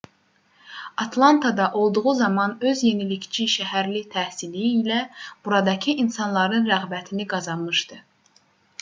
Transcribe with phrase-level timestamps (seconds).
[0.97, 5.01] atlantada olduğu zaman öz yenilikçi şəhərli təhsili ilə
[5.49, 8.05] buradakı insanların rəğbətini qazanmışdı